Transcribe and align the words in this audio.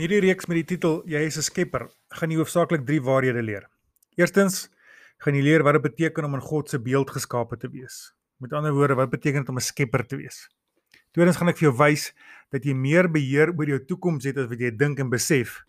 In 0.00 0.06
hierdie 0.06 0.30
reeks 0.30 0.46
met 0.48 0.56
die 0.56 0.64
titel 0.64 1.02
Jy 1.04 1.20
is 1.28 1.36
'n 1.36 1.44
skepper, 1.44 1.82
gaan 2.16 2.30
jy 2.32 2.38
hoofsaaklik 2.38 2.86
3 2.88 3.02
waarhede 3.04 3.42
leer. 3.44 3.68
Eerstens 4.16 4.70
gaan 5.20 5.34
jy 5.34 5.42
leer 5.42 5.62
wat 5.62 5.74
dit 5.74 5.82
beteken 5.82 6.24
om 6.24 6.34
in 6.34 6.40
God 6.40 6.70
se 6.70 6.78
beeld 6.80 7.10
geskape 7.10 7.58
te 7.58 7.68
wees. 7.68 8.14
Met 8.38 8.54
ander 8.54 8.72
woorde, 8.72 8.94
wat 8.94 9.10
beteken 9.10 9.40
dit 9.40 9.48
om 9.50 9.56
'n 9.56 9.60
skepper 9.60 10.06
te 10.06 10.16
wees? 10.16 10.48
Tweedens 11.12 11.36
gaan 11.36 11.48
ek 11.48 11.58
vir 11.58 11.68
jou 11.68 11.76
wys 11.76 12.14
dat 12.50 12.64
jy 12.64 12.72
meer 12.72 13.10
beheer 13.12 13.52
oor 13.52 13.66
jou 13.66 13.84
toekoms 13.84 14.24
het 14.24 14.38
as 14.38 14.48
wat 14.48 14.58
jy 14.58 14.70
dink 14.70 14.98
en 15.00 15.10
besef. 15.10 15.64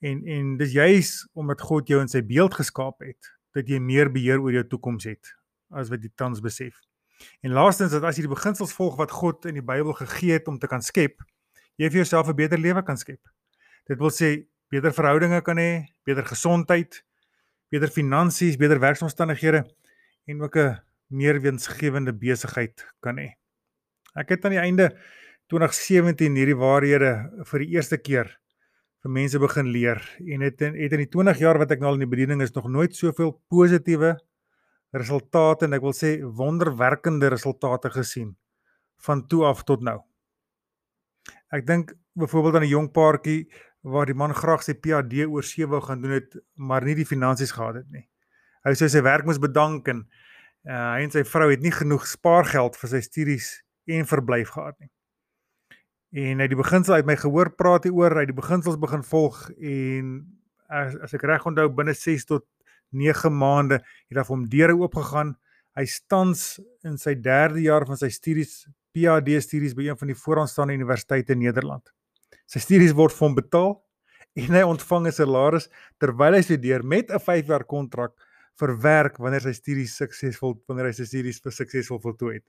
En 0.00 0.26
en 0.26 0.56
dis 0.56 0.72
juis 0.72 1.28
omdat 1.34 1.60
God 1.60 1.86
jou 1.86 2.00
in 2.00 2.08
sy 2.08 2.22
beeld 2.22 2.54
geskaap 2.54 2.98
het, 3.06 3.22
dat 3.54 3.68
jy 3.68 3.78
meer 3.78 4.10
beheer 4.10 4.40
oor 4.40 4.52
jou 4.52 4.66
toekoms 4.66 5.04
het 5.04 5.36
as 5.70 5.88
wat 5.90 6.02
jy 6.02 6.10
tans 6.16 6.40
besef. 6.40 6.74
En 7.40 7.52
laastens 7.52 7.92
dat 7.92 8.02
as 8.02 8.16
jy 8.16 8.22
die 8.26 8.34
beginsels 8.34 8.72
volg 8.72 8.96
wat 8.96 9.12
God 9.12 9.46
in 9.46 9.54
die 9.54 9.62
Bybel 9.62 9.92
gegee 9.92 10.32
het 10.32 10.48
om 10.48 10.58
te 10.58 10.66
kan 10.66 10.82
skep, 10.82 11.22
jy 11.76 11.88
vir 11.88 12.02
jouself 12.02 12.28
'n 12.28 12.34
beter 12.34 12.58
lewe 12.58 12.82
kan 12.82 12.96
skep. 12.96 13.20
Dit 13.90 13.98
wil 13.98 14.12
sê 14.14 14.46
beter 14.70 14.94
verhoudinge 14.94 15.40
kan 15.42 15.58
hê, 15.58 15.90
beter 16.06 16.22
gesondheid, 16.22 17.00
beter 17.74 17.90
finansies, 17.90 18.58
beter 18.60 18.78
werksomstandighede 18.78 19.64
en 20.30 20.42
ook 20.42 20.56
'n 20.56 20.78
meer 21.10 21.40
winsgewende 21.42 22.12
besigheid 22.12 22.86
kan 23.02 23.18
hê. 23.18 23.34
Ek 24.14 24.28
het 24.28 24.44
aan 24.44 24.54
die 24.54 24.62
einde 24.62 24.94
2017 25.50 26.36
hierdie 26.38 26.54
waarhede 26.54 27.30
vir 27.44 27.58
die 27.58 27.74
eerste 27.74 27.98
keer 27.98 28.30
vir 29.02 29.10
mense 29.10 29.38
begin 29.38 29.66
leer 29.66 29.98
en 30.20 30.40
het 30.40 30.62
in, 30.62 30.74
het 30.74 30.92
in 30.92 31.02
die 31.02 31.10
20 31.10 31.38
jaar 31.38 31.58
wat 31.58 31.70
ek 31.72 31.80
nou 31.80 31.88
al 31.90 31.98
in 31.98 32.06
die 32.06 32.14
bediening 32.14 32.42
is 32.42 32.54
nog 32.54 32.68
nooit 32.68 32.94
soveel 32.94 33.32
positiewe 33.48 34.18
resultate 34.92 35.64
en 35.64 35.72
ek 35.72 35.82
wil 35.82 35.96
sê 35.96 36.20
wonderwerkende 36.22 37.28
resultate 37.28 37.90
gesien 37.90 38.36
van 39.06 39.26
toe 39.26 39.44
af 39.44 39.64
tot 39.64 39.82
nou. 39.82 39.98
Ek 41.50 41.66
dink 41.66 41.94
byvoorbeeld 42.14 42.54
aan 42.54 42.62
'n 42.62 42.74
jong 42.76 42.92
paartjie 42.92 43.50
waar 43.82 44.06
die 44.06 44.16
man 44.16 44.34
graag 44.36 44.62
sy 44.64 44.74
PhD 44.76 45.24
oor 45.26 45.46
see 45.46 45.66
wou 45.68 45.80
gaan 45.84 46.02
doen 46.02 46.18
het, 46.18 46.36
maar 46.56 46.84
nie 46.84 46.96
die 46.98 47.08
finansies 47.08 47.54
gehad 47.56 47.80
het 47.80 47.90
nie. 47.92 48.06
Hy 48.66 48.74
sê 48.76 48.90
sy 48.92 49.00
werk 49.04 49.24
moes 49.24 49.40
bedank 49.40 49.88
en 49.88 50.04
uh, 50.68 50.96
hy 50.96 51.04
en 51.06 51.12
sy 51.14 51.24
vrou 51.24 51.48
het 51.48 51.62
nie 51.64 51.72
genoeg 51.72 52.04
spaargeld 52.08 52.76
vir 52.76 52.92
sy 52.92 53.00
studies 53.04 53.52
en 53.88 54.08
verblyf 54.08 54.52
gehad 54.56 54.76
nie. 54.80 54.90
En 56.10 56.42
hy 56.42 56.46
het 56.48 56.52
die 56.52 56.58
beginsel 56.58 56.98
uit 56.98 57.08
my 57.08 57.16
gehoor 57.16 57.52
praat 57.56 57.86
hier 57.86 57.96
oor, 57.96 58.18
hy 58.18 58.26
het 58.26 58.32
die 58.32 58.40
beginsels 58.40 58.80
begin 58.82 59.04
volg 59.06 59.44
en 59.56 60.16
as, 60.68 60.96
as 61.06 61.14
ek 61.16 61.24
reg 61.30 61.46
onthou 61.46 61.68
binne 61.72 61.94
6 61.96 62.26
tot 62.28 62.44
9 62.90 63.30
maande 63.32 63.78
het 63.80 64.18
daar 64.18 64.26
vir 64.26 64.34
hom 64.34 64.48
deure 64.50 64.76
oopgegaan. 64.82 65.36
Hy 65.78 65.86
stans 65.86 66.58
in 66.84 66.98
sy 66.98 67.14
3de 67.22 67.62
jaar 67.62 67.86
van 67.86 67.96
sy 67.96 68.10
studies, 68.12 68.64
PhD 68.90 69.38
studies 69.40 69.76
by 69.78 69.86
een 69.86 69.98
van 70.00 70.10
die 70.10 70.18
vooraanstaande 70.18 70.74
universiteite 70.76 71.36
in 71.36 71.44
Nederland. 71.46 71.86
Sy 72.46 72.58
studies 72.58 72.92
word 72.92 73.12
vir 73.12 73.26
hom 73.26 73.34
betaal 73.34 73.72
en 74.34 74.54
hy 74.54 74.62
ontvang 74.62 75.06
'n 75.06 75.12
salaris 75.12 75.68
terwyl 75.98 76.34
hy 76.34 76.42
studeer 76.42 76.82
met 76.82 77.10
'n 77.10 77.18
5 77.18 77.46
jaar 77.46 77.64
kontrak 77.64 78.12
vir 78.60 78.76
werk 78.82 79.18
wanneer 79.18 79.40
sy 79.40 79.52
studies 79.52 79.96
suksesvol 79.96 80.58
wanneer 80.68 80.90
hy 80.90 80.92
sy 80.92 81.04
studies 81.04 81.40
suksesvol 81.40 82.00
voltooi 82.00 82.34
het. 82.34 82.46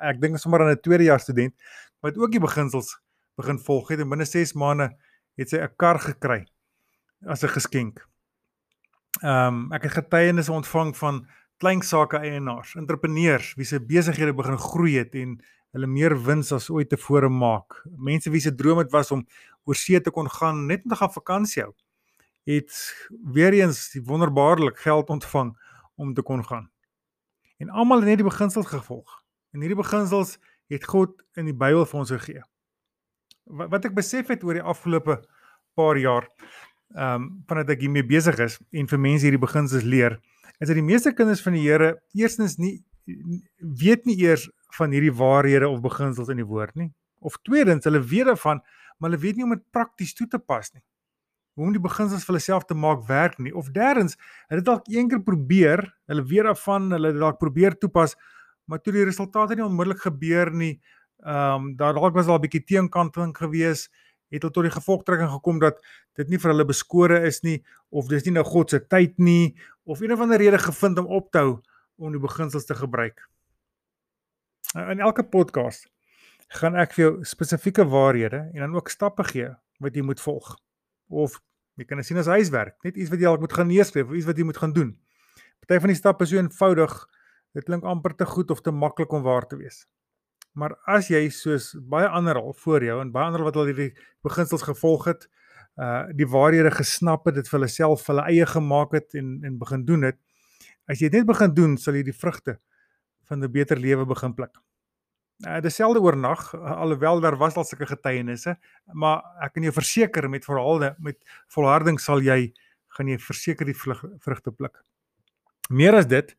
Ek 0.00 0.20
dink 0.20 0.38
sommer 0.38 0.62
aan 0.62 0.72
'n 0.72 0.82
tweede 0.82 1.04
jaar 1.04 1.20
student 1.20 1.54
wat 2.02 2.16
ook 2.16 2.30
die 2.30 2.40
beginsels 2.40 2.98
begin 3.36 3.58
volg 3.58 3.88
het 3.90 4.00
en 4.00 4.10
binne 4.10 4.24
6 4.24 4.54
maande 4.54 4.90
het 5.36 5.48
sy 5.48 5.58
'n 5.58 5.74
kar 5.76 5.98
gekry 5.98 6.46
as 7.26 7.44
'n 7.44 7.48
geskenk. 7.48 8.06
Ehm 9.22 9.70
um, 9.70 9.72
ek 9.72 9.82
het 9.82 9.92
getuienisse 9.92 10.52
ontvang 10.52 10.96
van 10.96 11.26
klein 11.58 11.82
sake 11.82 12.18
eienaars, 12.18 12.74
entrepreneurs 12.74 13.54
wie 13.54 13.64
se 13.64 13.80
besighede 13.80 14.34
begin 14.34 14.58
groei 14.58 14.98
het 14.98 15.14
en 15.14 15.38
hulle 15.74 15.90
meer 15.90 16.14
wins 16.26 16.52
as 16.54 16.70
ooit 16.70 16.88
tevore 16.92 17.28
maak. 17.28 17.80
Mense 17.98 18.30
wie 18.30 18.42
se 18.42 18.54
droom 18.54 18.80
dit 18.84 18.92
was 18.94 19.10
om 19.14 19.24
oor 19.66 19.78
see 19.78 20.00
te 20.00 20.12
kon 20.14 20.28
gaan 20.30 20.66
net 20.68 20.84
om 20.84 20.92
te 20.92 21.00
gaan 21.00 21.12
vakansie 21.12 21.64
hou, 21.64 21.72
het 22.46 22.72
weer 23.34 23.56
eens 23.56 23.80
wonderbaarlik 24.06 24.78
geld 24.84 25.10
ontvang 25.10 25.54
om 25.96 26.14
te 26.14 26.22
kon 26.22 26.44
gaan. 26.44 26.68
En 27.58 27.70
almal 27.70 28.04
het 28.04 28.12
net 28.12 28.20
die 28.22 28.28
beginsels 28.28 28.68
gevolg. 28.70 29.22
En 29.54 29.62
hierdie 29.62 29.78
beginsels 29.78 30.36
het 30.72 30.84
God 30.90 31.22
in 31.38 31.48
die 31.48 31.56
Bybel 31.56 31.86
vir 31.86 32.00
ons 32.00 32.12
gegee. 32.12 32.42
Wat, 33.44 33.70
wat 33.72 33.88
ek 33.88 33.96
besef 33.96 34.30
het 34.32 34.44
oor 34.44 34.58
die 34.58 34.64
afgelope 34.64 35.20
paar 35.74 35.98
jaar, 35.98 36.28
ehm 36.94 37.24
um, 37.24 37.28
vandat 37.50 37.72
ek 37.74 37.82
hiermee 37.82 38.06
besig 38.06 38.38
is 38.38 38.60
en 38.70 38.86
vir 38.86 39.00
mense 39.02 39.26
hierdie 39.26 39.42
beginsels 39.42 39.82
leer, 39.82 40.20
is 40.60 40.68
dat 40.68 40.76
die 40.78 40.86
meeste 40.86 41.10
kinders 41.16 41.42
van 41.42 41.56
die 41.56 41.64
Here 41.64 41.96
eerstens 42.14 42.58
nie 42.62 42.76
weet 43.04 44.04
nie 44.08 44.16
eers 44.22 44.48
van 44.78 44.94
hierdie 44.94 45.12
waarhede 45.14 45.68
of 45.68 45.82
beginsels 45.84 46.30
in 46.32 46.40
die 46.40 46.48
woord 46.48 46.74
nie. 46.78 46.90
Of 47.24 47.38
tweedens, 47.46 47.86
hulle 47.88 48.00
weet 48.02 48.28
daarvan, 48.32 48.60
maar 48.98 49.10
hulle 49.10 49.22
weet 49.22 49.38
nie 49.38 49.46
om 49.46 49.54
dit 49.54 49.64
prakties 49.72 50.14
toe 50.14 50.26
te 50.28 50.38
pas 50.38 50.72
nie. 50.72 50.82
Hoe 51.54 51.68
om 51.68 51.74
die 51.74 51.82
beginsels 51.82 52.24
vir 52.26 52.34
hulle 52.34 52.42
self 52.42 52.66
te 52.66 52.74
maak 52.74 53.04
werk 53.08 53.38
nie. 53.38 53.52
Of 53.54 53.70
derdens, 53.74 54.18
hulle 54.48 54.62
het 54.62 54.66
dalk 54.66 54.88
eendag 54.90 55.22
probeer, 55.26 55.84
hulle 56.10 56.24
weet 56.26 56.48
daarvan, 56.50 56.90
hulle 56.96 57.12
het 57.12 57.20
dalk 57.20 57.38
probeer 57.38 57.78
toepas, 57.78 58.16
maar 58.66 58.80
toe 58.82 58.94
die 58.96 59.04
resultate 59.06 59.54
nie 59.54 59.66
onmiddellik 59.66 60.02
gebeur 60.08 60.50
nie, 60.50 60.78
ehm 61.24 61.68
um, 61.70 61.76
daar 61.78 61.94
dalk 61.94 62.16
was 62.16 62.26
daar 62.26 62.38
'n 62.38 62.44
bietjie 62.48 62.64
teenkanting 62.64 63.36
gewees, 63.36 63.88
het 64.34 64.42
hulle 64.42 64.52
tot 64.52 64.66
die 64.66 64.74
gevolgtrekking 64.74 65.30
gekom 65.36 65.60
dat 65.62 65.78
dit 66.18 66.28
nie 66.28 66.40
vir 66.42 66.52
hulle 66.52 66.66
beskore 66.66 67.20
is 67.28 67.42
nie 67.46 67.60
of 67.90 68.08
dis 68.10 68.24
nie 68.26 68.34
nou 68.34 68.44
God 68.44 68.74
se 68.74 68.80
tyd 68.80 69.18
nie 69.18 69.54
of 69.84 70.00
een 70.00 70.12
of 70.12 70.20
ander 70.20 70.38
rede 70.38 70.58
gevind 70.58 70.98
om 70.98 71.06
op 71.06 71.30
te 71.32 71.38
hou 71.38 71.54
om 71.96 72.12
die 72.14 72.22
beginsels 72.22 72.66
te 72.68 72.74
gebruik. 72.74 73.22
Nou, 74.74 74.90
in 74.90 75.00
elke 75.00 75.22
podcast 75.22 75.86
gaan 76.60 76.76
ek 76.78 76.94
vir 76.96 77.04
jou 77.04 77.12
spesifieke 77.26 77.86
waarhede 77.88 78.48
en 78.52 78.66
dan 78.66 78.74
ook 78.74 78.90
stappe 78.92 79.24
gee 79.30 79.50
wat 79.82 79.96
jy 79.96 80.02
moet 80.06 80.20
volg. 80.22 80.54
Of 81.08 81.40
jy 81.78 81.86
kan 81.88 81.98
dit 82.00 82.06
sien 82.06 82.20
as 82.20 82.30
huiswerk, 82.30 82.76
net 82.86 82.96
iets 82.96 83.10
wat 83.10 83.22
jy 83.22 83.30
al 83.30 83.40
moet 83.42 83.54
gaan 83.54 83.70
neerskryf 83.70 84.08
of 84.08 84.14
iets 84.18 84.28
wat 84.28 84.38
jy 84.38 84.46
moet 84.46 84.60
gaan 84.60 84.74
doen. 84.74 84.92
Party 85.64 85.80
van 85.80 85.92
die 85.94 85.98
stappe 85.98 86.26
is 86.26 86.30
so 86.30 86.38
eenvoudig, 86.38 86.94
dit 87.56 87.66
klink 87.66 87.86
amper 87.88 88.14
te 88.18 88.26
goed 88.28 88.50
of 88.50 88.60
te 88.60 88.72
maklik 88.74 89.12
om 89.12 89.22
waar 89.24 89.46
te 89.48 89.56
wees. 89.56 89.84
Maar 90.54 90.76
as 90.90 91.08
jy 91.10 91.22
soos 91.34 91.72
baie 91.90 92.06
ander 92.06 92.38
al 92.38 92.52
voor 92.62 92.84
jou 92.84 93.00
en 93.02 93.10
baie 93.14 93.26
ander 93.26 93.42
wat 93.46 93.56
al 93.58 93.70
hierdie 93.70 93.94
beginsels 94.26 94.66
gevolg 94.66 95.08
het, 95.10 95.26
uh 95.80 96.04
die 96.14 96.28
waarhede 96.30 96.70
gesnap 96.70 97.24
het, 97.26 97.34
dit 97.40 97.48
vir 97.48 97.58
hulle 97.58 97.70
self 97.70 98.04
vir 98.04 98.14
hulle 98.14 98.26
eie 98.30 98.46
gemaak 98.46 98.92
het 98.94 99.16
en 99.18 99.40
en 99.42 99.56
begin 99.58 99.86
doen 99.88 100.06
het, 100.10 100.20
as 100.90 101.00
jy 101.00 101.08
dit 101.08 101.22
net 101.22 101.28
begin 101.28 101.54
doen, 101.54 101.76
sal 101.80 101.96
jy 101.98 102.04
die 102.06 102.16
vrugte 102.16 102.58
van 103.28 103.42
'n 103.42 103.50
beter 103.50 103.78
lewe 103.78 104.04
begin 104.06 104.34
pluk. 104.34 104.58
Uh 105.46 105.60
dieselfde 105.60 106.00
oornag, 106.00 106.54
alhoewel 106.54 107.20
daar 107.20 107.36
was 107.36 107.56
al 107.56 107.64
sulke 107.64 107.86
getuienisse, 107.86 108.56
maar 108.92 109.22
ek 109.42 109.54
kan 109.54 109.62
jou 109.62 109.72
verseker 109.72 110.28
met 110.30 110.44
verhaalde 110.44 110.94
met 110.98 111.16
volharding 111.48 111.98
sal 111.98 112.20
jy 112.22 112.54
gaan 112.94 113.08
jy 113.08 113.18
verseker 113.18 113.66
die 113.66 113.74
vrugte 113.74 114.52
pluk. 114.52 114.84
Meer 115.68 115.94
as 115.94 116.06
dit, 116.06 116.36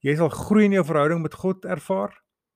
jy 0.00 0.16
sal 0.16 0.28
groei 0.28 0.64
in 0.64 0.72
jou 0.72 0.84
verhouding 0.84 1.22
met 1.22 1.34
God 1.34 1.64
ervaar. 1.64 2.10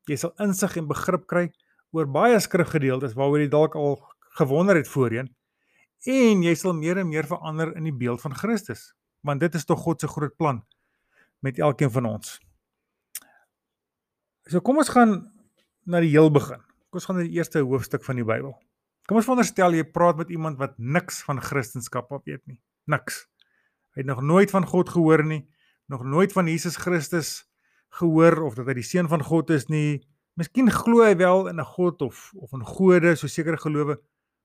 Jy 0.09 0.17
sal 0.17 0.33
insig 0.41 0.77
en 0.77 0.89
begrip 0.89 1.27
kry 1.27 1.53
oor 1.93 2.07
baie 2.07 2.41
skrifgedeeltes 2.41 3.15
waaroor 3.15 3.41
jy 3.41 3.49
dalk 3.49 3.77
al 3.77 4.01
gewonder 4.39 4.77
het 4.77 4.89
voorheen 4.89 5.29
en 6.07 6.43
jy 6.43 6.55
sal 6.55 6.73
meer 6.73 6.99
en 6.99 7.09
meer 7.09 7.27
verander 7.27 7.77
in 7.77 7.85
die 7.85 7.95
beeld 7.95 8.21
van 8.23 8.35
Christus, 8.35 8.95
want 9.23 9.41
dit 9.41 9.55
is 9.55 9.65
tog 9.67 9.81
God 9.83 10.01
se 10.01 10.09
groot 10.09 10.37
plan 10.37 10.63
met 11.45 11.59
elkeen 11.59 11.91
van 11.91 12.05
ons. 12.05 12.39
So 14.49 14.61
kom 14.65 14.81
ons 14.81 14.89
gaan 14.89 15.19
na 15.85 16.01
die 16.01 16.13
heel 16.13 16.31
begin. 16.33 16.61
Kom 16.89 17.01
ons 17.01 17.09
gaan 17.09 17.21
na 17.21 17.27
die 17.27 17.37
eerste 17.37 17.61
hoofstuk 17.61 18.05
van 18.05 18.17
die 18.17 18.25
Bybel. 18.25 18.55
Kom 19.09 19.17
ons 19.17 19.25
veronderstel 19.29 19.77
jy 19.77 19.85
praat 19.89 20.19
met 20.21 20.31
iemand 20.33 20.59
wat 20.61 20.75
niks 20.77 21.23
van 21.25 21.41
Christendom 21.41 22.05
af 22.13 22.25
weet 22.25 22.45
nie. 22.47 22.61
Niks. 22.85 23.27
Hy 23.97 24.03
het 24.03 24.09
nog 24.09 24.21
nooit 24.23 24.51
van 24.51 24.67
God 24.69 24.89
gehoor 24.93 25.25
nie, 25.25 25.49
nog 25.89 26.05
nooit 26.05 26.33
van 26.33 26.47
Jesus 26.47 26.77
Christus 26.77 27.49
gehoor 28.01 28.43
of 28.45 28.55
dat 28.55 28.69
hy 28.69 28.77
die 28.79 28.85
seun 28.85 29.09
van 29.09 29.25
God 29.25 29.51
is 29.51 29.69
nie. 29.73 30.05
Miskien 30.37 30.69
glo 30.71 31.03
hy 31.03 31.17
wel 31.17 31.49
in 31.49 31.59
'n 31.61 31.65
God 31.65 32.03
of 32.03 32.33
of 32.37 32.53
in 32.53 32.65
gode, 32.65 33.17
so 33.17 33.27
sekere 33.27 33.57
gelowe, 33.57 33.97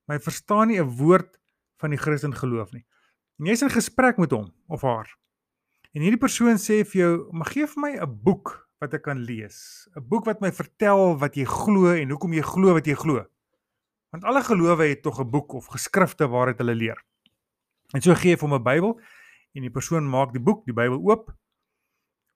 maar 0.08 0.18
hy 0.18 0.24
verstaan 0.24 0.68
nie 0.68 0.80
'n 0.80 0.96
woord 0.98 1.38
van 1.78 1.90
die 1.90 2.00
Christen 2.00 2.34
geloof 2.34 2.72
nie. 2.72 2.86
En 3.40 3.46
jy's 3.46 3.62
in 3.62 3.70
gesprek 3.70 4.18
met 4.18 4.32
hom 4.32 4.54
of 4.68 4.82
haar. 4.82 5.10
En 5.94 6.02
hierdie 6.02 6.20
persoon 6.20 6.58
sê 6.58 6.84
vir 6.86 7.00
jou, 7.02 7.30
"Maar 7.32 7.48
gee 7.54 7.68
vir 7.68 7.82
my 7.82 7.92
'n 8.02 8.20
boek 8.24 8.64
wat 8.84 8.94
ek 8.98 9.06
kan 9.08 9.20
lees. 9.24 9.88
'n 9.96 10.04
Boek 10.08 10.26
wat 10.26 10.42
my 10.44 10.52
vertel 10.52 11.18
wat 11.20 11.38
jy 11.40 11.46
glo 11.48 11.94
en 11.96 12.12
hoekom 12.12 12.34
jy 12.36 12.44
glo 12.44 12.76
wat 12.76 12.88
jy 12.90 12.96
glo. 13.00 13.24
Want 14.12 14.28
alle 14.28 14.44
gelowe 14.44 14.86
het 14.88 15.04
tog 15.04 15.20
'n 15.20 15.30
boek 15.30 15.54
of 15.54 15.68
geskrifte 15.68 16.28
waaruit 16.28 16.58
hulle 16.58 16.76
leer. 16.76 17.00
En 17.94 18.02
so 18.02 18.14
gee 18.16 18.34
jy 18.34 18.38
vir 18.38 18.50
hom 18.50 18.60
'n 18.60 18.64
Bybel 18.64 19.00
en 19.56 19.62
die 19.62 19.72
persoon 19.72 20.10
maak 20.10 20.34
die 20.34 20.42
boek, 20.42 20.66
die 20.66 20.74
Bybel 20.74 21.00
oop. 21.00 21.32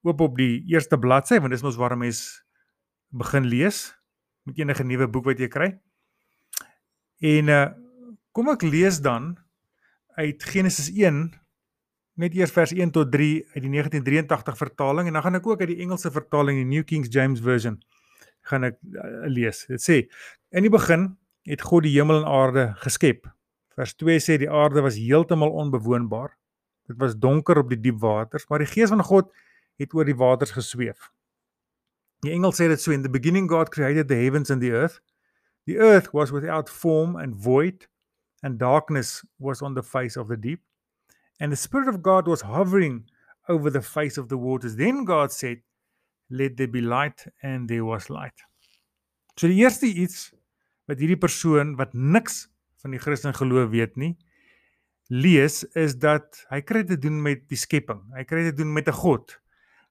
Oop 0.04 0.22
op 0.22 0.38
die 0.38 0.64
eerste 0.68 0.98
bladsy 0.98 1.40
want 1.40 1.52
dis 1.52 1.64
mos 1.64 1.76
waar 1.76 1.94
'n 1.94 2.00
mens 2.00 2.44
begin 3.12 3.46
lees 3.46 3.94
met 4.44 4.58
enige 4.58 4.84
nuwe 4.84 5.08
boek 5.08 5.26
wat 5.26 5.40
jy 5.40 5.48
kry. 5.48 5.80
En 7.22 7.48
uh 7.50 7.68
kom 8.32 8.50
ek 8.50 8.62
lees 8.62 9.02
dan 9.02 9.38
uit 10.16 10.44
Genesis 10.44 10.90
net 12.18 12.34
eers 12.38 12.52
vers 12.54 12.74
1 12.74 12.92
tot 12.96 13.12
3 13.14 13.30
uit 13.54 13.62
die 13.62 13.72
1983 13.74 14.58
vertaling 14.58 15.08
en 15.08 15.18
dan 15.18 15.26
gaan 15.26 15.40
ek 15.40 15.48
ook 15.48 15.62
uit 15.62 15.72
die 15.74 15.82
Engelse 15.86 16.12
vertaling 16.12 16.58
die 16.62 16.70
New 16.70 16.86
King 16.88 17.06
James 17.14 17.42
Version 17.46 17.78
gaan 18.50 18.68
ek 18.68 18.78
uh, 18.82 19.28
lees. 19.30 19.66
Dit 19.70 19.84
sê 19.84 19.98
in 20.56 20.66
die 20.66 20.74
begin 20.74 21.12
het 21.48 21.64
God 21.64 21.86
die 21.86 21.94
hemel 21.96 22.24
en 22.24 22.30
aarde 22.30 22.70
geskep. 22.84 23.28
Vers 23.78 23.94
2 24.00 24.24
sê 24.24 24.38
die 24.42 24.50
aarde 24.50 24.82
was 24.84 24.98
heeltemal 25.00 25.54
onbewoonbaar. 25.62 26.34
Dit 26.90 26.98
was 27.02 27.18
donker 27.20 27.60
op 27.62 27.70
die 27.70 27.80
diep 27.80 28.00
waters, 28.02 28.48
maar 28.50 28.64
die 28.64 28.70
gees 28.72 28.90
van 28.90 29.04
God 29.04 29.30
het 29.78 29.94
oor 29.94 30.08
die 30.08 30.18
waters 30.18 30.56
gesweef. 30.56 31.12
Die 32.26 32.34
engel 32.34 32.56
sê 32.56 32.70
dit 32.72 32.82
so 32.82 32.96
in 32.96 33.04
the 33.06 33.12
beginning 33.14 33.50
God 33.52 33.70
created 33.70 34.10
the 34.10 34.18
heavens 34.18 34.50
and 34.50 34.64
the 34.64 34.72
earth. 34.74 35.02
The 35.70 35.78
earth 35.78 36.14
was 36.16 36.32
without 36.32 36.72
form 36.72 37.16
and 37.20 37.36
void 37.36 37.86
and 38.42 38.58
darkness 38.58 39.22
was 39.38 39.62
on 39.62 39.76
the 39.76 39.84
face 39.84 40.18
of 40.18 40.32
the 40.32 40.40
deep. 40.40 40.64
And 41.40 41.52
the 41.52 41.58
spirit 41.58 41.88
of 41.88 42.02
God 42.02 42.28
was 42.28 42.42
hovering 42.42 43.10
over 43.48 43.72
the 43.72 43.82
face 43.82 44.18
of 44.18 44.28
the 44.28 44.38
waters. 44.38 44.76
Then 44.76 45.06
God 45.06 45.32
said, 45.32 45.62
let 46.30 46.58
there 46.58 46.68
be 46.68 46.82
light 46.82 47.28
and 47.42 47.68
there 47.68 47.86
was 47.86 48.10
light. 48.10 48.42
So 49.38 49.48
die 49.48 49.62
eerste 49.62 49.88
iets 49.88 50.32
wat 50.88 51.00
hierdie 51.00 51.20
persoon 51.20 51.76
wat 51.80 51.94
niks 51.94 52.48
van 52.82 52.96
die 52.96 53.02
Christen 53.02 53.36
geloof 53.36 53.70
weet 53.74 53.98
nie, 54.00 54.16
lees 55.08 55.64
is 55.78 55.96
dat 56.00 56.42
hy 56.52 56.62
kry 56.66 56.84
te 56.88 56.98
doen 57.00 57.20
met 57.24 57.46
die 57.52 57.60
skepping. 57.60 58.02
Hy 58.16 58.26
kry 58.28 58.48
te 58.50 58.56
doen 58.56 58.74
met 58.74 58.88
'n 58.88 58.98
God. 58.98 59.38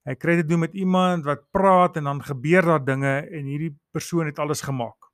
Hy 0.06 0.14
kry 0.14 0.37
te 0.37 0.46
doen 0.46 0.60
met 0.60 0.75
iemand 0.75 1.25
wat 1.25 1.50
praat 1.50 1.96
en 1.96 2.04
dan 2.04 2.22
gebeur 2.22 2.62
daar 2.62 2.84
dinge 2.84 3.26
en 3.26 3.44
hierdie 3.44 3.75
persoon 3.92 4.26
het 4.26 4.38
alles 4.38 4.60
gemaak. 4.62 5.10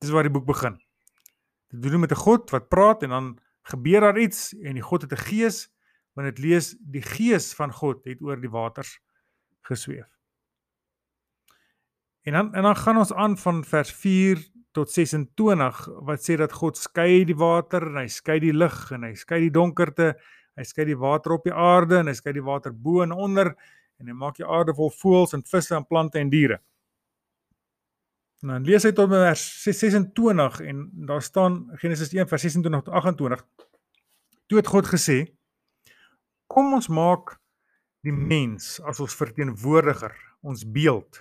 Dis 0.00 0.10
waar 0.10 0.22
die 0.22 0.32
boek 0.32 0.46
begin. 0.46 0.78
Dit 1.68 1.92
doen 1.92 2.00
met 2.00 2.12
'n 2.12 2.22
God 2.24 2.50
wat 2.50 2.68
praat 2.68 3.02
en 3.02 3.10
dan 3.10 3.38
gebeur 3.68 4.00
daar 4.00 4.18
iets 4.18 4.52
en 4.64 4.78
die 4.78 4.84
God 4.84 5.02
het 5.02 5.12
'n 5.12 5.24
gees 5.28 5.68
wanneer 6.14 6.34
dit 6.34 6.44
lees 6.44 6.76
die 6.80 7.02
gees 7.02 7.54
van 7.54 7.72
God 7.72 8.04
het 8.04 8.22
oor 8.22 8.40
die 8.40 8.50
waters 8.50 8.98
gesweef. 9.62 10.08
En 12.22 12.32
dan 12.32 12.54
en 12.54 12.62
dan 12.62 12.76
gaan 12.76 12.98
ons 12.98 13.12
aan 13.12 13.38
van 13.38 13.64
vers 13.64 13.92
4 13.92 14.38
tot 14.72 14.90
26 14.90 15.88
wat 16.06 16.20
sê 16.22 16.36
dat 16.36 16.52
God 16.52 16.76
skei 16.76 17.24
die 17.24 17.36
water 17.36 17.86
en 17.86 17.96
hy 18.02 18.08
skei 18.08 18.38
die 18.40 18.52
lig 18.52 18.90
en 18.92 19.02
hy 19.02 19.14
skei 19.14 19.40
die 19.46 19.54
donkerte, 19.54 20.14
hy 20.56 20.64
skei 20.66 20.84
die 20.84 20.98
water 20.98 21.32
op 21.32 21.44
die 21.44 21.54
aarde 21.54 21.98
en 21.98 22.06
hy 22.06 22.16
skei 22.18 22.32
die 22.32 22.44
water 22.44 22.72
bo 22.72 23.02
en 23.02 23.12
onder 23.12 23.54
en 23.98 24.06
hy 24.06 24.14
maak 24.14 24.36
die 24.36 24.46
aarde 24.46 24.74
vol 24.74 24.90
voëls 24.90 25.34
en 25.34 25.42
visse 25.42 25.74
en 25.74 25.86
plante 25.86 26.18
en 26.18 26.30
diere. 26.30 26.60
En 28.42 28.52
dan 28.52 28.66
lees 28.66 28.84
hy 28.86 28.92
tot 28.94 29.10
by 29.10 29.18
vers 29.24 29.44
26 29.66 30.60
en 30.70 30.82
daar 31.08 31.22
staan 31.26 31.64
Genesis 31.82 32.12
1 32.14 32.28
vers 32.30 32.44
26 32.46 32.84
tot 32.86 32.94
28. 33.00 33.42
Toe 34.46 34.60
het 34.60 34.70
God 34.70 34.86
gesê: 34.86 35.16
Kom 36.46 36.70
ons 36.76 36.86
maak 36.88 37.34
die 38.06 38.14
mens 38.14 38.76
as 38.86 39.00
ons 39.02 39.16
verteenwoordiger, 39.18 40.14
ons 40.46 40.62
beeld, 40.62 41.18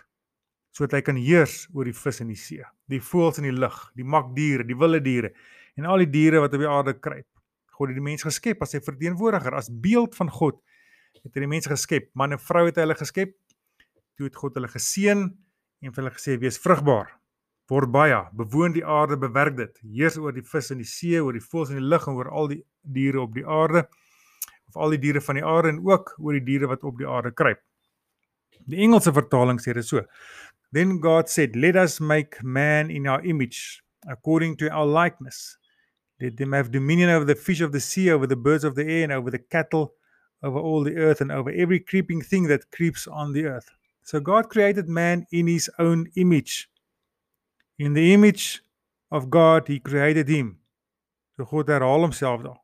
sodat 0.75 0.99
hy 0.99 1.01
kan 1.07 1.17
heers 1.17 1.63
oor 1.73 1.89
die 1.89 1.95
vis 1.97 2.21
in 2.21 2.29
die 2.29 2.37
see, 2.37 2.61
die 2.85 3.01
voëls 3.01 3.41
in 3.41 3.49
die 3.49 3.55
lug, 3.55 3.79
die 3.97 4.05
makdiere, 4.05 4.67
die 4.67 4.77
wilde 4.77 5.01
diere 5.01 5.33
en 5.77 5.89
al 5.89 6.05
die 6.05 6.09
diere 6.13 6.41
wat 6.41 6.53
op 6.53 6.61
die 6.61 6.69
aarde 6.69 6.93
kruip. 6.97 7.27
God 7.77 7.91
het 7.91 7.97
die 7.97 8.05
mens 8.05 8.25
geskep 8.25 8.61
as 8.65 8.71
sy 8.73 8.79
verteenwoordiger, 8.81 9.53
as 9.57 9.67
beeld 9.69 10.15
van 10.17 10.29
God. 10.33 10.57
Het 11.21 11.35
hy 11.35 11.43
die 11.43 11.49
mens 11.49 11.69
geskep, 11.69 12.07
man 12.17 12.33
en 12.33 12.41
vrou 12.41 12.63
het 12.65 12.77
hy 12.77 12.85
hulle 12.85 12.97
geskep. 12.97 13.35
Toe 14.17 14.29
het 14.29 14.37
God 14.37 14.57
hulle 14.57 14.69
geseën 14.71 15.27
en 15.81 15.93
vir 15.93 16.03
hulle 16.03 16.15
gesê 16.17 16.37
wees 16.41 16.59
vrugbaar 16.61 17.11
word 17.67 17.91
baie 17.91 18.19
bewoon 18.39 18.73
die 18.75 18.85
aarde 18.85 19.17
bewerk 19.19 19.57
dit. 19.57 19.79
Heers 19.83 20.17
oor 20.17 20.35
die 20.35 20.45
vis 20.45 20.71
in 20.71 20.81
die 20.81 20.87
see 20.87 21.19
oor 21.19 21.35
die 21.35 21.43
voëls 21.43 21.73
in 21.73 21.81
die 21.81 21.89
lug 21.91 22.07
en 22.07 22.19
oor 22.19 22.29
al 22.31 22.51
die 22.53 22.61
diere 22.97 23.21
op 23.25 23.33
die 23.35 23.43
aarde 23.43 23.83
of 24.69 24.79
al 24.83 24.95
die 24.95 25.01
diere 25.03 25.21
van 25.23 25.39
die 25.39 25.45
aarde 25.45 25.73
en 25.75 25.81
ook 25.83 26.13
oor 26.17 26.37
die 26.39 26.45
diere 26.47 26.69
wat 26.71 26.85
op 26.87 26.97
die 26.99 27.07
aarde 27.07 27.33
kruip. 27.35 27.59
Die 28.67 28.79
Engelse 28.83 29.13
vertaling 29.15 29.59
sê 29.63 29.75
dit 29.75 29.85
so 29.85 30.03
then 30.71 30.97
god 31.03 31.29
said 31.31 31.55
let 31.55 31.75
us 31.75 31.99
make 31.99 32.39
man 32.43 32.91
in 32.91 33.07
our 33.07 33.23
image 33.25 33.83
according 34.07 34.55
to 34.57 34.71
our 34.71 34.87
likeness. 34.87 35.57
Let 36.19 36.37
them 36.37 36.53
have 36.53 36.71
dominion 36.71 37.09
over 37.09 37.25
the 37.25 37.35
fish 37.35 37.61
of 37.61 37.71
the 37.71 37.79
sea 37.79 38.11
over 38.11 38.27
the 38.27 38.39
birds 38.39 38.63
of 38.63 38.75
the 38.75 38.83
air 38.83 39.03
and 39.03 39.13
over 39.13 39.29
the 39.29 39.43
cattle 39.43 39.93
over 40.43 40.59
all 40.59 40.83
the 40.83 40.95
earth 40.95 41.21
and 41.21 41.31
over 41.31 41.51
every 41.51 41.79
creeping 41.79 42.21
thing 42.21 42.47
that 42.47 42.71
creeps 42.71 43.07
on 43.07 43.33
the 43.33 43.45
earth 43.45 43.69
So 44.07 44.21
God 44.21 44.47
created 44.47 44.87
man 44.87 45.25
in 45.33 45.47
his 45.47 45.69
own 45.77 46.07
image. 46.15 46.69
In 47.77 47.93
the 47.93 48.13
image 48.13 48.61
of 49.11 49.29
God 49.29 49.67
he 49.67 49.81
created 49.81 50.29
him. 50.29 50.59
So 51.35 51.43
God 51.43 51.67
herhaal 51.67 52.05
homself 52.05 52.41
daar. 52.41 52.57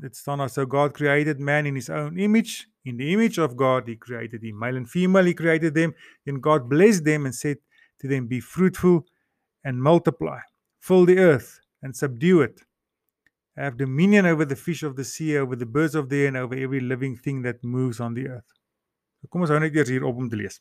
Dit 0.00 0.16
staan 0.16 0.38
daar 0.38 0.48
so 0.48 0.64
God 0.64 0.94
created 0.94 1.40
man 1.40 1.66
in 1.66 1.74
his 1.74 1.90
own 1.90 2.18
image. 2.18 2.68
In 2.84 2.96
the 2.96 3.12
image 3.12 3.38
of 3.38 3.56
God 3.56 3.88
he 3.88 3.96
created 3.96 4.44
him. 4.44 4.58
Male 4.60 4.76
and 4.76 4.88
female 4.88 5.24
he 5.24 5.34
created 5.34 5.74
them. 5.74 5.92
Then 6.24 6.38
God 6.40 6.68
blessed 6.68 7.04
them 7.04 7.26
and 7.26 7.34
said 7.34 7.58
to 7.98 8.06
them 8.06 8.28
be 8.28 8.38
fruitful 8.38 9.04
and 9.64 9.82
multiply. 9.82 10.38
Fill 10.78 11.04
the 11.06 11.18
earth 11.18 11.58
and 11.82 11.96
subdue 11.96 12.42
it. 12.42 12.60
Have 13.56 13.76
dominion 13.76 14.24
over 14.24 14.44
the 14.44 14.54
fish 14.54 14.84
of 14.84 14.94
the 14.94 15.04
sea, 15.04 15.36
over 15.36 15.56
the 15.56 15.66
birds 15.66 15.96
of 15.96 16.10
the 16.10 16.20
air 16.20 16.28
and 16.28 16.36
over 16.36 16.54
every 16.54 16.78
living 16.78 17.16
thing 17.16 17.42
that 17.42 17.64
moves 17.64 17.98
on 17.98 18.14
the 18.14 18.28
earth. 18.28 18.55
Kom 19.30 19.44
ons 19.46 19.50
hou 19.50 19.60
net 19.60 19.74
eers 19.74 19.88
hier 19.92 20.04
op 20.04 20.16
om 20.16 20.28
te 20.28 20.36
lees. 20.36 20.60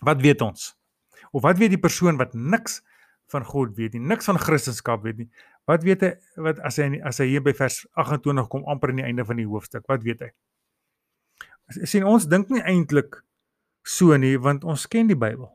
Wat 0.00 0.20
weet 0.22 0.42
ons? 0.42 0.72
Of 1.32 1.42
wat 1.42 1.58
weet 1.58 1.70
die 1.76 1.80
persoon 1.80 2.18
wat 2.20 2.34
niks 2.34 2.80
van 3.32 3.44
God 3.44 3.76
weet 3.76 3.94
nie, 3.96 4.02
niks 4.04 4.28
van 4.28 4.38
Christendom 4.38 5.02
weet 5.02 5.22
nie? 5.22 5.28
Wat 5.64 5.84
weet 5.86 6.02
hy 6.02 6.12
wat 6.42 6.58
as 6.66 6.78
hy 6.82 6.98
as 7.06 7.20
hy 7.22 7.28
hier 7.30 7.44
by 7.44 7.54
vers 7.56 7.82
28 7.94 8.48
kom 8.50 8.64
amper 8.68 8.92
aan 8.92 9.00
die 9.00 9.06
einde 9.06 9.24
van 9.24 9.38
die 9.38 9.46
hoofstuk, 9.48 9.86
wat 9.88 10.02
weet 10.02 10.26
hy? 10.26 10.32
sien 11.88 12.04
ons 12.04 12.26
dink 12.28 12.50
nie 12.52 12.60
eintlik 12.68 13.22
so 13.86 14.16
nie 14.18 14.34
want 14.36 14.66
ons 14.68 14.84
ken 14.90 15.08
die 15.08 15.18
Bybel. 15.18 15.48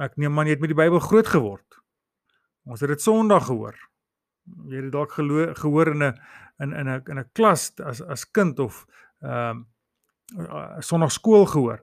Ek 0.00 0.16
neem 0.16 0.32
man 0.32 0.48
jy 0.48 0.56
het 0.56 0.62
met 0.62 0.72
die 0.72 0.78
Bybel 0.78 1.02
groot 1.02 1.28
geword. 1.28 1.80
Ons 2.66 2.82
het 2.82 2.90
dit 2.94 3.02
Sondag 3.02 3.46
gehoor. 3.50 3.76
Jy 4.70 4.80
het 4.80 4.88
dit 4.88 4.94
dalk 4.94 5.12
gehoor 5.12 5.92
in 5.92 6.02
'n 6.02 6.14
in 6.62 6.72
in 6.72 6.88
'n 6.88 7.02
in 7.10 7.18
'n 7.18 7.30
klas 7.34 7.72
as 7.80 8.00
as 8.00 8.24
kind 8.24 8.58
of 8.58 8.86
ehm 9.22 9.50
um, 9.50 9.66
uh, 10.34 10.80
sonnaarskool 10.80 11.46
gehoor. 11.46 11.82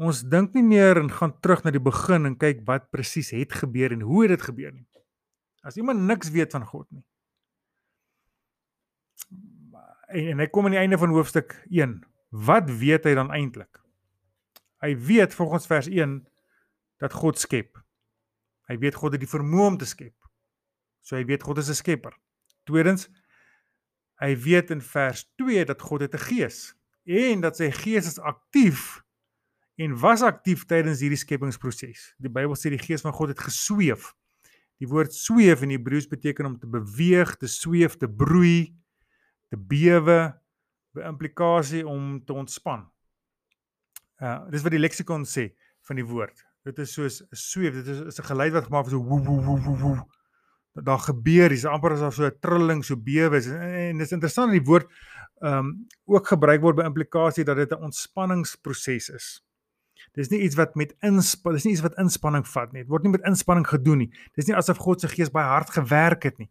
Ons 0.00 0.22
dink 0.22 0.54
nie 0.56 0.64
meer 0.64 0.96
en 0.96 1.10
gaan 1.12 1.32
terug 1.40 1.64
na 1.64 1.72
die 1.74 1.82
begin 1.82 2.28
en 2.28 2.36
kyk 2.40 2.62
wat 2.68 2.90
presies 2.92 3.32
het 3.36 3.52
gebeur 3.52 3.92
en 3.92 4.04
hoe 4.08 4.22
het 4.24 4.34
dit 4.36 4.46
gebeur 4.48 4.72
nie. 4.72 4.86
As 5.62 5.76
iemand 5.76 6.00
niks 6.08 6.30
weet 6.32 6.52
van 6.56 6.64
God 6.66 6.86
nie. 6.90 7.04
En, 10.08 10.32
en 10.32 10.40
hy 10.40 10.48
kom 10.48 10.66
aan 10.66 10.76
die 10.76 10.80
einde 10.80 10.98
van 10.98 11.12
hoofstuk 11.12 11.52
1. 11.68 11.98
Wat 12.30 12.70
weet 12.80 13.04
hy 13.04 13.14
dan 13.18 13.32
eintlik? 13.34 13.82
Hy 14.80 14.94
weet 14.96 15.36
volgens 15.36 15.68
vers 15.68 15.90
1 15.90 16.22
dat 17.00 17.12
God 17.12 17.38
skep. 17.38 17.76
Hy 18.70 18.78
weet 18.80 18.96
God 18.96 19.16
het 19.16 19.20
die 19.20 19.28
vermoë 19.28 19.74
om 19.74 19.78
te 19.80 19.88
skep. 19.88 20.16
So 21.04 21.16
hy 21.18 21.24
weet 21.28 21.44
God 21.44 21.58
is 21.58 21.68
'n 21.68 21.76
skepper. 21.76 22.16
Tweedens 22.64 23.08
hy 24.20 24.36
weet 24.36 24.70
in 24.70 24.80
vers 24.80 25.24
2 25.40 25.64
dat 25.64 25.80
God 25.80 26.00
het 26.00 26.14
'n 26.14 26.24
gees 26.28 26.76
en 27.10 27.42
dat 27.42 27.58
sy 27.58 27.70
gees 27.74 28.06
is 28.06 28.18
aktief 28.22 29.00
en 29.80 29.96
was 29.98 30.22
aktief 30.22 30.66
tydens 30.68 31.00
hierdie 31.02 31.18
skepingsproses. 31.18 32.10
Die 32.20 32.30
Bybel 32.30 32.56
sê 32.58 32.72
die 32.72 32.80
gees 32.80 33.02
van 33.02 33.14
God 33.16 33.32
het 33.32 33.40
gesweef. 33.40 34.10
Die 34.80 34.88
woord 34.88 35.14
sweef 35.16 35.64
in 35.64 35.72
Hebreëus 35.74 36.08
beteken 36.08 36.46
om 36.48 36.58
te 36.60 36.68
beweeg, 36.70 37.34
te 37.40 37.48
sweef, 37.48 37.96
te 38.00 38.08
broei, 38.08 38.70
te 39.52 39.56
bewe, 39.56 40.20
by 40.96 41.06
implikasie 41.08 41.82
om 41.86 42.18
te 42.26 42.36
ontspan. 42.36 42.86
Uh 44.20 44.38
dis 44.52 44.64
wat 44.64 44.74
die 44.74 44.82
leksikon 44.82 45.26
sê 45.28 45.50
van 45.88 46.00
die 46.00 46.06
woord. 46.06 46.44
Dit 46.66 46.80
is 46.84 46.92
soos 46.92 47.20
'n 47.22 47.36
sweef, 47.36 47.74
dit 47.74 47.86
is, 47.86 48.18
'n 48.18 48.30
geluid 48.30 48.52
wat 48.52 48.64
gemaak 48.68 48.84
word 48.84 48.96
so 48.96 49.02
woe 49.02 49.22
woe 49.24 49.60
woe 49.64 49.78
woe. 49.78 50.00
Daar 50.74 50.98
gebeur, 50.98 51.48
dis 51.48 51.64
amper 51.64 51.92
asof 51.92 52.14
so 52.14 52.24
'n 52.26 52.38
trilling, 52.40 52.84
so 52.84 52.96
bewe 52.96 53.36
is. 53.36 53.46
En, 53.46 53.60
en 53.60 53.98
dis 53.98 54.12
interessant 54.12 54.52
dat 54.52 54.58
die 54.58 54.68
woord 54.68 54.86
ehm 55.40 55.58
um, 55.58 55.86
ook 56.04 56.26
gebruik 56.28 56.60
word 56.60 56.76
by 56.76 56.84
implikasie 56.84 57.44
dat 57.44 57.56
dit 57.56 57.70
'n 57.72 57.82
ontspanningsproses 57.88 59.08
is. 59.08 59.42
Dis 60.12 60.28
nie 60.28 60.40
iets 60.40 60.56
wat 60.56 60.74
met 60.74 60.94
inspanning, 61.00 61.62
dis 61.62 61.64
nie 61.64 61.72
iets 61.72 61.82
wat 61.82 61.98
inspanning 61.98 62.46
vat 62.48 62.72
nie. 62.72 62.82
Dit 62.82 62.90
word 62.90 63.02
nie 63.02 63.12
met 63.12 63.26
inspanning 63.28 63.66
gedoen 63.68 63.98
nie. 63.98 64.10
Dis 64.36 64.46
nie 64.46 64.56
asof 64.56 64.78
God 64.78 65.00
se 65.00 65.08
gees 65.08 65.30
baie 65.30 65.46
hard 65.46 65.70
gewerk 65.70 66.22
het 66.22 66.38
nie. 66.38 66.50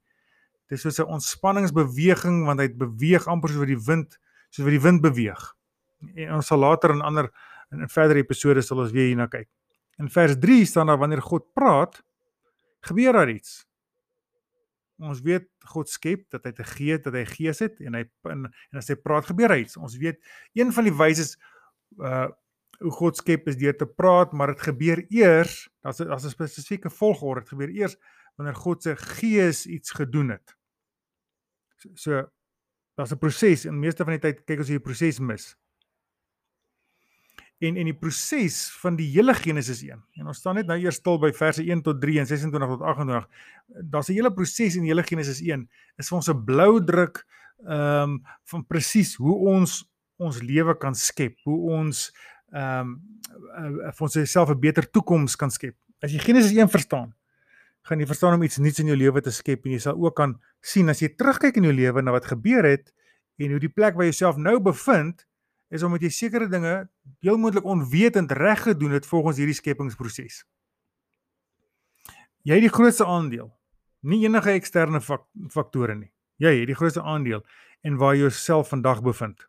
Dis 0.69 0.81
soos 0.81 0.99
'n 0.99 1.05
ontspanningsbeweging 1.05 2.45
want 2.45 2.59
hy 2.59 2.69
beweeg 2.69 3.27
amper 3.27 3.49
soos 3.49 3.59
wat 3.59 3.67
die 3.67 3.85
wind, 3.85 4.19
soos 4.49 4.65
wat 4.65 4.73
die 4.73 4.81
wind 4.81 5.01
beweeg. 5.01 5.55
En 6.15 6.33
ons 6.33 6.47
sal 6.47 6.59
later 6.59 6.89
in 6.89 7.01
ander 7.01 7.31
in, 7.71 7.81
in 7.81 7.89
verdere 7.89 8.19
episode 8.19 8.61
sal 8.61 8.79
ons 8.79 8.91
weer 8.91 9.07
hierna 9.07 9.27
kyk. 9.27 9.47
In 9.99 10.09
vers 10.09 10.35
3 10.39 10.65
staan 10.65 10.87
daar 10.87 10.97
wanneer 10.97 11.21
God 11.21 11.53
praat, 11.53 12.03
gebeur 12.81 13.13
daar 13.13 13.29
iets 13.29 13.68
ons 14.99 15.21
weet 15.23 15.47
God 15.71 15.89
skep 15.89 16.25
dat 16.33 16.45
hy 16.47 16.51
te 16.51 16.65
gee 16.75 16.97
dat 16.99 17.15
hy 17.15 17.23
gees 17.25 17.61
het 17.63 17.79
en 17.79 17.95
hy 17.95 18.03
en, 18.29 18.45
en 18.49 18.81
as 18.81 18.89
hy 18.91 18.97
praat 18.99 19.29
gebeur 19.29 19.55
iets. 19.55 19.77
Ons 19.79 19.97
weet 20.01 20.19
een 20.57 20.73
van 20.75 20.89
die 20.89 20.95
wyse 20.95 21.31
uh 22.03 22.27
hoe 22.79 22.91
God 22.95 23.17
skep 23.19 23.49
is 23.51 23.57
deur 23.59 23.75
te 23.75 23.83
praat, 23.83 24.31
maar 24.31 24.53
dit 24.53 24.61
gebeur 24.63 25.01
eers, 25.11 25.65
daar's 25.83 25.97
daar's 25.99 26.23
'n 26.25 26.31
spesifieke 26.31 26.89
volgorde. 26.89 27.41
Dit 27.41 27.49
gebeur 27.49 27.69
eers 27.69 27.97
wanneer 28.37 28.55
God 28.55 28.83
se 28.83 28.95
gees 28.95 29.65
iets 29.65 29.91
gedoen 29.91 30.29
het. 30.29 30.55
So, 31.75 31.89
so 31.93 32.29
daar's 32.95 33.11
'n 33.11 33.17
proses 33.17 33.65
en 33.65 33.79
meeste 33.79 34.03
van 34.03 34.15
die 34.15 34.21
tyd 34.21 34.45
kyk 34.45 34.59
ons 34.59 34.67
hierdie 34.67 34.85
proses 34.85 35.19
mis. 35.19 35.55
En 37.59 37.75
en 37.75 37.89
die 37.89 37.95
proses 37.97 38.61
van 38.79 38.95
die 38.95 39.07
hele 39.11 39.33
Genesis 39.35 39.81
1. 39.83 39.99
En 40.21 40.31
ons 40.31 40.37
staan 40.37 40.55
net 40.59 40.67
nou 40.69 40.77
eers 40.79 40.99
stil 41.01 41.19
by 41.19 41.31
verse 41.35 41.63
1 41.63 41.83
tot 41.83 41.99
3 42.01 42.21
en 42.21 42.29
26 42.29 42.71
tot 42.75 42.85
28. 42.93 43.27
Daar's 43.91 44.09
'n 44.09 44.13
hele 44.13 44.33
proses 44.33 44.75
in 44.75 44.87
die 44.87 44.91
hele 44.91 45.03
Genesis 45.03 45.41
1 45.41 45.67
is 45.97 46.09
vir 46.09 46.15
ons 46.15 46.29
'n 46.29 46.45
blou 46.45 46.83
druk 46.83 47.25
ehm 47.67 48.03
um, 48.03 48.23
van 48.45 48.65
presies 48.65 49.15
hoe 49.15 49.35
ons 49.35 49.83
ons 50.17 50.41
lewe 50.41 50.77
kan 50.77 50.95
skep, 50.95 51.37
hoe 51.43 51.71
ons 51.71 52.11
ehm 52.51 52.99
um, 53.57 53.91
vir 53.91 54.01
onsself 54.01 54.49
'n 54.49 54.59
beter 54.59 54.89
toekoms 54.91 55.35
kan 55.35 55.51
skep. 55.51 55.75
As 56.01 56.11
jy 56.11 56.19
Genesis 56.19 56.55
1 56.55 56.69
verstaan, 56.69 57.13
gaan 57.81 57.99
jy 57.99 58.05
verstaan 58.05 58.33
om 58.33 58.43
iets 58.43 58.57
nuuts 58.57 58.79
in 58.79 58.91
jou 58.91 58.97
lewe 58.97 59.21
te 59.21 59.31
skep 59.31 59.65
en 59.65 59.71
jy 59.71 59.79
sal 59.79 59.97
ook 59.97 60.15
kan 60.15 60.39
sien 60.61 60.89
as 60.89 61.01
jy 61.01 61.09
terugkyk 61.15 61.57
in 61.57 61.63
jou 61.63 61.73
lewe 61.73 62.01
na 62.01 62.11
wat 62.11 62.25
gebeur 62.25 62.63
het 62.67 62.93
en 63.39 63.51
hoe 63.51 63.59
die 63.59 63.71
plek 63.71 63.95
waar 63.95 64.05
jy 64.05 64.11
jouself 64.11 64.37
nou 64.37 64.59
bevind 64.59 65.25
is 65.69 65.83
omdat 65.85 66.01
jy 66.05 66.09
sekere 66.13 66.47
dinge 66.49 66.73
heel 67.21 67.37
moontlik 67.37 67.65
onwetend 67.65 68.31
reg 68.31 68.63
gedoen 68.65 68.95
het 68.97 69.05
volgens 69.05 69.37
hierdie 69.37 69.57
skepingsproses. 69.57 70.43
Jy 72.47 72.57
het 72.57 72.65
die 72.65 72.73
grootste 72.73 73.05
aandeel, 73.05 73.51
nie 74.01 74.23
enige 74.25 74.55
eksterne 74.55 75.01
fak 75.03 75.27
faktore 75.53 75.95
nie. 75.95 76.11
Jy 76.39 76.53
het 76.61 76.69
die 76.71 76.77
grootste 76.77 77.03
aandeel 77.03 77.43
en 77.85 77.97
waar 77.99 78.15
jy 78.15 78.25
jouself 78.27 78.71
vandag 78.71 79.03
bevind. 79.03 79.43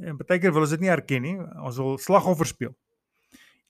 En 0.00 0.18
baie 0.18 0.40
keer 0.40 0.52
wil 0.52 0.64
ons 0.64 0.74
dit 0.74 0.82
nie 0.84 0.92
erken 0.92 1.22
nie. 1.24 1.36
Ons 1.60 1.78
wil 1.80 1.98
slagoffer 2.00 2.48
speel. 2.48 2.74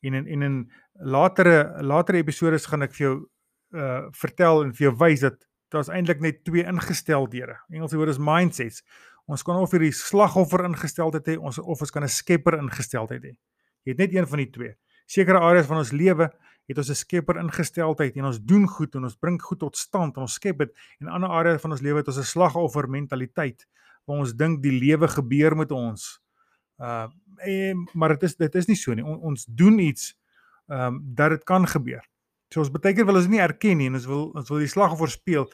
En 0.00 0.17
in 0.17 0.27
en 0.27 0.43
in 0.47 0.57
latere 0.95 1.83
latere 1.85 2.23
episode 2.23 2.59
gaan 2.65 2.87
ek 2.87 2.97
vir 2.97 3.07
jou 3.07 3.15
uh 3.77 4.09
vertel 4.17 4.65
en 4.65 4.73
vir 4.75 4.89
jou 4.89 4.95
wys 4.99 5.23
dat 5.23 5.37
daar's 5.71 5.91
eintlik 5.93 6.21
net 6.21 6.43
twee 6.45 6.65
ingesteldhede. 6.67 7.55
Engelse 7.71 7.99
woord 7.99 8.15
is 8.15 8.19
mindsets. 8.19 8.83
Ons 9.30 9.44
kan 9.46 9.60
of 9.62 9.70
hierdie 9.70 9.92
slagoffer 9.94 10.64
ingesteldheid 10.66 11.28
hê, 11.30 11.37
ons 11.38 11.60
of 11.62 11.80
ons 11.80 11.92
kan 11.94 12.02
'n 12.02 12.10
skepper 12.10 12.58
ingesteldheid 12.58 13.22
hê. 13.22 13.34
Jy 13.87 13.92
het 13.94 13.99
net 13.99 14.14
een 14.14 14.26
van 14.26 14.38
die 14.38 14.50
twee. 14.50 14.75
Sekere 15.06 15.38
areas 15.38 15.66
van 15.66 15.78
ons 15.78 15.92
lewe 15.92 16.30
het 16.68 16.78
ons 16.78 16.90
'n 16.90 16.94
skepper 16.94 17.38
ingesteldheid 17.38 18.16
en 18.16 18.25
ons 18.25 18.40
doen 18.40 18.66
goed 18.66 18.94
en 18.94 19.04
ons 19.04 19.16
bring 19.16 19.40
goed 19.42 19.58
tot 19.58 19.76
stand 19.76 20.16
en 20.16 20.22
ons 20.22 20.34
skep 20.34 20.58
dit 20.58 20.70
en 21.00 21.08
ander 21.08 21.30
areas 21.30 21.60
van 21.60 21.70
ons 21.70 21.80
lewe 21.80 21.99
het 21.99 22.08
ons 22.08 22.18
'n 22.18 22.22
slagoffer 22.22 22.88
mentaliteit 22.88 23.66
waar 24.06 24.18
ons 24.18 24.34
dink 24.34 24.62
die 24.62 24.78
lewe 24.78 25.08
gebeur 25.08 25.56
met 25.56 25.72
ons. 25.72 26.20
Uh 26.78 27.08
en 27.40 27.88
maar 27.94 28.08
dit 28.08 28.22
is 28.22 28.37
dit 28.37 28.54
is 28.54 28.66
nie 28.66 28.76
so 28.76 28.94
nie. 28.94 29.04
On, 29.04 29.18
ons 29.20 29.46
doen 29.46 29.78
iets 29.78 30.14
ehm 30.68 30.94
um, 30.94 31.00
dat 31.14 31.30
dit 31.30 31.44
kan 31.44 31.66
gebeur. 31.66 32.04
So 32.50 32.60
ons 32.60 32.70
baie 32.70 32.94
keer 32.94 33.06
wil 33.06 33.16
ons 33.16 33.28
nie 33.28 33.40
erken 33.40 33.78
nie 33.78 33.87
en 33.87 33.94
ons 33.94 34.06
wil 34.06 34.30
ons 34.34 34.49
wil 34.49 34.58
die 34.58 34.68
slagoffer 34.68 35.08
speel. 35.08 35.52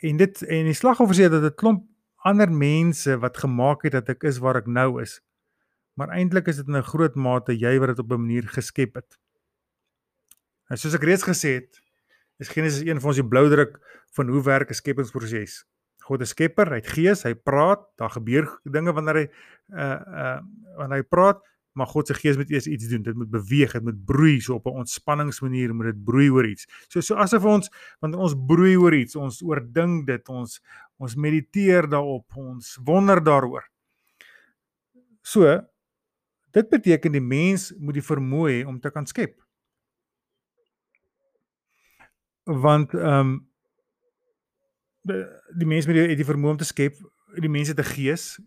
En 0.00 0.16
dit 0.16 0.42
en 0.42 0.64
die 0.64 0.74
slagoffer 0.74 1.14
sê 1.14 1.28
dat 1.30 1.42
dit 1.42 1.54
klomp 1.54 1.84
ander 2.26 2.50
mense 2.50 3.18
wat 3.22 3.38
gemaak 3.38 3.86
het 3.86 3.94
dat 3.98 4.10
ek 4.16 4.26
is 4.28 4.40
waar 4.42 4.58
ek 4.60 4.66
nou 4.66 5.00
is. 5.02 5.20
Maar 5.96 6.12
eintlik 6.18 6.50
is 6.50 6.58
dit 6.60 6.68
in 6.68 6.76
'n 6.76 6.90
groot 6.92 7.14
mate 7.14 7.54
jy 7.54 7.78
wat 7.78 7.94
dit 7.94 7.98
op 7.98 8.12
'n 8.12 8.20
manier 8.20 8.48
geskep 8.48 8.94
het. 8.94 9.18
En 10.68 10.76
soos 10.76 10.94
ek 10.94 11.04
reeds 11.04 11.22
gesê 11.22 11.62
het, 11.62 11.80
is 12.38 12.48
Genesis 12.48 12.82
1 12.82 13.00
vir 13.00 13.08
ons 13.08 13.16
die 13.16 13.28
blou 13.28 13.48
druk 13.48 13.78
van 14.16 14.28
hoe 14.28 14.42
werk 14.42 14.70
'n 14.70 14.74
skepingsproses. 14.74 15.64
God 16.06 16.20
is 16.20 16.34
skepper, 16.34 16.68
hy 16.70 16.80
het 16.82 16.86
gees, 16.86 17.22
hy 17.22 17.34
praat, 17.34 17.82
daar 17.96 18.10
gebeur 18.10 18.46
dinge 18.64 18.92
wanneer 18.92 19.14
hy 19.14 19.26
uh 19.74 20.00
uh 20.06 20.40
wanneer 20.76 21.02
hy 21.02 21.06
praat, 21.08 21.40
maar 21.76 21.86
God 21.86 22.08
se 22.08 22.14
gees 22.14 22.36
moet 22.36 22.50
eers 22.50 22.66
iets 22.66 22.88
doen. 22.88 23.02
Dit 23.02 23.14
moet 23.14 23.30
beweeg, 23.30 23.72
dit 23.72 23.82
moet 23.82 24.04
broei 24.04 24.40
so 24.40 24.54
op 24.54 24.66
'n 24.66 24.80
ontspanningsmanier, 24.82 25.74
moet 25.74 25.92
dit 25.92 26.04
broei 26.04 26.30
oor 26.30 26.46
iets. 26.46 26.66
So 26.88 27.00
so 27.00 27.14
asof 27.14 27.44
ons 27.44 27.70
wanneer 28.00 28.20
ons 28.20 28.34
broei 28.46 28.76
oor 28.76 28.94
iets, 28.94 29.16
ons 29.16 29.42
oordink 29.42 30.06
dit, 30.06 30.28
ons 30.28 30.60
ons 30.96 31.14
mediteer 31.14 31.88
daarop, 31.88 32.36
ons 32.36 32.78
wonder 32.84 33.22
daaroor. 33.22 33.68
So 35.22 35.60
dit 36.50 36.68
beteken 36.68 37.12
die 37.12 37.20
mens 37.20 37.74
moet 37.78 37.94
die 37.94 38.08
vermoë 38.08 38.50
hê 38.50 38.66
om 38.66 38.80
te 38.80 38.90
kan 38.90 39.06
skep. 39.06 39.36
Want 42.44 42.94
ehm 42.94 43.20
um, 43.20 43.48
die, 45.02 45.24
die 45.58 45.66
mens 45.66 45.86
moet 45.86 45.94
die, 45.94 46.16
die 46.16 46.24
vermoë 46.24 46.50
om 46.50 46.56
te 46.56 46.64
skep. 46.64 46.96
Die 47.36 47.50
mens 47.50 47.68
het 47.68 47.78
'n 47.78 47.92
gees 47.92 48.40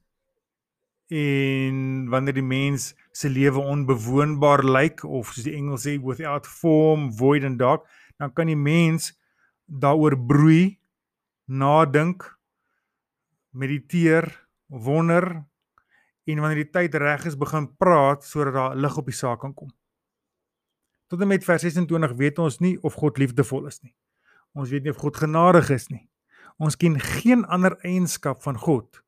en 1.10 2.10
wanneer 2.10 2.34
die 2.34 2.46
mens 2.46 2.94
se 3.12 3.30
lewe 3.30 3.60
onbewoonbaar 3.60 4.64
lyk 4.64 5.04
of 5.04 5.34
soos 5.34 5.48
die 5.48 5.56
Engels 5.58 5.86
sê 5.88 5.98
without 6.02 6.48
form 6.48 7.10
void 7.14 7.44
and 7.44 7.60
dark 7.60 7.88
dan 8.18 8.34
kan 8.34 8.50
die 8.52 8.60
mens 8.60 9.14
daaroor 9.66 10.18
broei 10.18 10.80
nadink 11.46 12.26
mediteer 13.52 14.30
wonder 14.68 15.46
en 16.30 16.42
wanneer 16.44 16.64
die 16.64 16.72
tyd 16.72 16.96
reg 17.02 17.26
is 17.26 17.38
begin 17.38 17.68
praat 17.82 18.26
sodat 18.26 18.54
daar 18.54 18.76
lig 18.78 18.98
op 18.98 19.08
die 19.10 19.18
saak 19.18 19.42
kan 19.42 19.54
kom. 19.54 19.72
Tot 21.10 21.22
en 21.22 21.32
met 21.32 21.46
vers 21.46 21.64
26 21.66 22.14
weet 22.20 22.40
ons 22.40 22.60
nie 22.62 22.76
of 22.86 22.94
God 23.02 23.18
liefdevol 23.18 23.66
is 23.66 23.82
nie. 23.82 23.96
Ons 24.54 24.70
weet 24.70 24.86
nie 24.86 24.94
of 24.94 25.02
God 25.02 25.18
genadig 25.18 25.72
is 25.74 25.90
nie. 25.90 26.06
Ons 26.62 26.78
ken 26.78 27.00
geen 27.02 27.46
ander 27.50 27.78
eienskap 27.82 28.44
van 28.46 28.58
God 28.58 29.02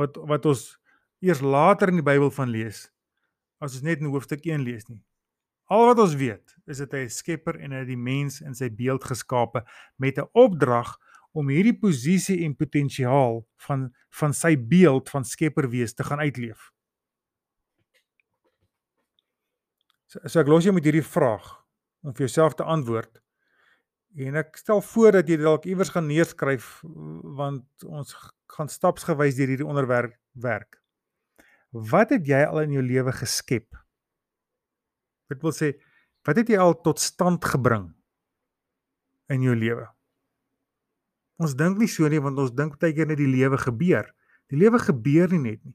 wat 0.00 0.16
wat 0.30 0.46
ons 0.48 0.64
eers 1.22 1.42
later 1.44 1.92
in 1.92 2.00
die 2.00 2.06
Bybel 2.06 2.32
van 2.34 2.50
lees 2.50 2.88
as 3.64 3.78
ons 3.78 3.86
net 3.86 4.02
in 4.02 4.12
hoofstuk 4.12 4.44
1 4.46 4.62
lees 4.64 4.86
nie. 4.88 5.00
Al 5.72 5.86
wat 5.88 6.02
ons 6.02 6.14
weet 6.20 6.54
is 6.68 6.78
dat 6.82 6.92
hy 6.92 7.04
'n 7.04 7.10
skepper 7.10 7.56
en 7.56 7.72
hy 7.72 7.78
het 7.78 7.88
die 7.88 7.96
mens 7.96 8.40
in 8.40 8.54
sy 8.54 8.68
beeld 8.68 9.04
geskape 9.04 9.64
met 9.96 10.18
'n 10.18 10.28
opdrag 10.32 10.98
om 11.32 11.48
hierdie 11.48 11.78
posisie 11.78 12.44
en 12.44 12.54
potensiaal 12.56 13.42
van 13.66 13.90
van 14.20 14.32
sy 14.32 14.54
beeld 14.56 15.10
van 15.10 15.24
skepper 15.24 15.68
wees 15.68 15.94
te 15.94 16.04
gaan 16.04 16.20
uitleef. 16.20 16.70
So, 20.06 20.20
so 20.28 20.40
ek 20.40 20.48
los 20.48 20.64
jou 20.64 20.74
met 20.74 20.84
hierdie 20.84 21.02
vraag 21.02 21.64
om 22.04 22.14
vir 22.14 22.26
jouself 22.28 22.54
te 22.54 22.62
antwoord. 22.62 23.18
En 24.14 24.36
ek 24.38 24.56
stel 24.56 24.80
voor 24.80 25.12
dat 25.18 25.28
jy 25.28 25.40
dalk 25.42 25.64
iewers 25.66 25.90
gaan 25.90 26.06
neerskryf 26.06 26.84
want 27.34 27.66
ons 27.82 28.14
gaan 28.54 28.70
stapsgewys 28.70 29.34
deur 29.34 29.50
hierdie 29.50 29.66
onderwerp 29.66 30.14
werk. 30.38 30.83
Wat 31.74 32.12
het 32.14 32.26
jy 32.26 32.38
al 32.46 32.62
in 32.62 32.76
jou 32.76 32.84
lewe 32.86 33.12
geskep? 33.12 33.66
Dit 35.32 35.40
wil 35.42 35.54
sê, 35.56 35.72
wat 36.26 36.38
het 36.38 36.52
jy 36.52 36.58
al 36.60 36.76
tot 36.84 37.02
stand 37.02 37.44
gebring 37.44 37.88
in 39.32 39.42
jou 39.42 39.56
lewe? 39.58 39.88
Ons 41.42 41.56
dink 41.58 41.80
nie 41.80 41.90
so 41.90 42.06
nie 42.06 42.22
want 42.22 42.38
ons 42.38 42.52
dink 42.54 42.76
baie 42.78 42.94
keer 42.94 43.08
net 43.10 43.18
die 43.18 43.30
lewe 43.30 43.58
gebeur. 43.58 44.06
Die 44.52 44.60
lewe 44.60 44.78
gebeur 44.78 45.34
nie 45.34 45.42
net 45.42 45.64
nie. 45.64 45.74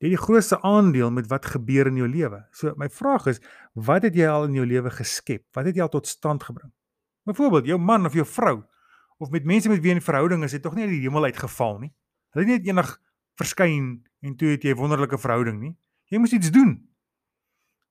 Jy 0.00 0.10
het 0.10 0.16
die 0.16 0.22
grootste 0.22 0.58
aandeel 0.64 1.12
met 1.12 1.28
wat 1.28 1.48
gebeur 1.48 1.88
in 1.90 2.00
jou 2.00 2.08
lewe. 2.08 2.42
So 2.56 2.72
my 2.80 2.88
vraag 2.92 3.28
is, 3.32 3.40
wat 3.74 4.04
het 4.08 4.16
jy 4.16 4.28
al 4.28 4.48
in 4.48 4.56
jou 4.56 4.64
lewe 4.68 4.92
geskep? 4.92 5.44
Wat 5.56 5.68
het 5.68 5.76
jy 5.76 5.84
al 5.84 5.92
tot 5.92 6.08
stand 6.08 6.44
gebring? 6.44 6.72
Byvoorbeeld, 7.28 7.68
jou 7.68 7.78
man 7.80 8.08
of 8.08 8.16
jou 8.16 8.24
vrou 8.28 8.62
of 9.18 9.32
met 9.32 9.44
mense 9.48 9.68
met 9.72 9.80
wie 9.80 9.92
jy 9.92 9.96
in 9.96 10.04
verhouding 10.04 10.44
is, 10.44 10.52
het 10.52 10.64
tog 10.64 10.74
nie 10.76 10.84
uit 10.84 10.92
die 10.92 11.04
hemel 11.06 11.28
uitgeval 11.28 11.78
nie. 11.84 11.92
Hulle 12.36 12.44
het 12.44 12.64
nie 12.64 12.72
enig 12.72 12.90
verskyn 13.40 13.88
en 14.26 14.34
toe 14.36 14.54
het 14.54 14.64
jy 14.64 14.74
'n 14.74 14.80
wonderlike 14.80 15.18
verhouding 15.18 15.60
nie. 15.60 15.74
Jy 16.10 16.18
moes 16.18 16.32
iets 16.32 16.50
doen. 16.50 16.88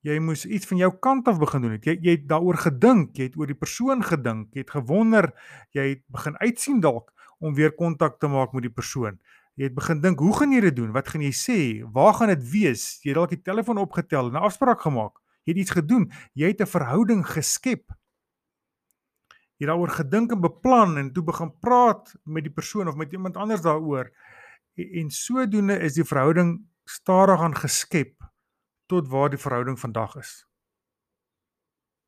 Jy 0.06 0.20
moes 0.20 0.46
iets 0.46 0.68
van 0.70 0.78
jou 0.78 0.92
kant 1.00 1.28
af 1.28 1.40
begin 1.40 1.62
doen 1.62 1.72
het. 1.72 1.86
Jy 1.86 1.98
jy 2.02 2.12
het 2.12 2.28
daaroor 2.28 2.58
gedink, 2.58 3.16
jy 3.18 3.24
het 3.24 3.38
oor 3.38 3.48
die 3.48 3.58
persoon 3.58 4.04
gedink, 4.04 4.54
jy 4.54 4.62
het 4.62 4.70
gewonder, 4.70 5.32
jy 5.72 5.88
het 5.90 6.04
begin 6.08 6.38
uitsien 6.38 6.80
dalk 6.80 7.12
om 7.40 7.56
weer 7.56 7.74
kontak 7.74 8.20
te 8.20 8.28
maak 8.28 8.54
met 8.54 8.62
die 8.62 8.74
persoon. 8.74 9.20
Jy 9.56 9.64
het 9.64 9.76
begin 9.76 10.02
dink, 10.02 10.20
hoe 10.20 10.36
gaan 10.36 10.52
jy 10.52 10.62
dit 10.62 10.76
doen? 10.76 10.92
Wat 10.92 11.08
gaan 11.08 11.22
jy 11.22 11.32
sê? 11.32 11.60
Waar 11.92 12.14
gaan 12.14 12.28
dit 12.28 12.50
wees? 12.52 13.00
Jy 13.04 13.10
het 13.10 13.16
dalk 13.16 13.30
die 13.30 13.42
telefoon 13.42 13.78
opgetel 13.78 14.28
en 14.28 14.34
'n 14.34 14.46
afspraak 14.46 14.82
gemaak. 14.82 15.20
Jy 15.46 15.54
het 15.54 15.62
iets 15.62 15.72
gedoen. 15.72 16.12
Jy 16.34 16.48
het 16.48 16.62
'n 16.62 16.66
verhouding 16.68 17.26
geskep. 17.26 17.92
Jy 19.58 19.68
daaroor 19.68 19.90
gedink 19.90 20.32
en 20.32 20.42
beplan 20.42 20.98
en 20.98 21.14
toe 21.14 21.24
begin 21.24 21.52
praat 21.60 22.16
met 22.24 22.44
die 22.44 22.54
persoon 22.54 22.88
of 22.88 22.96
met 22.96 23.12
iemand 23.12 23.38
anders 23.38 23.62
daaroor 23.62 24.12
en 24.76 25.12
sodoende 25.12 25.78
is 25.80 25.96
die 25.96 26.06
verhouding 26.08 26.58
stadig 26.90 27.42
aan 27.42 27.56
geskep 27.56 28.20
tot 28.92 29.08
waar 29.10 29.32
die 29.34 29.42
verhouding 29.42 29.80
vandag 29.80 30.18
is. 30.22 30.34